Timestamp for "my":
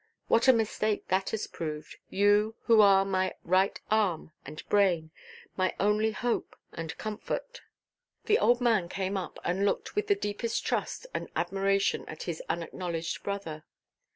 3.05-3.35, 5.55-5.75